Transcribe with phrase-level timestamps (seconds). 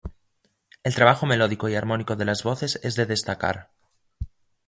[0.81, 3.69] El trabajo melódico y armónico de las voces es de destacar.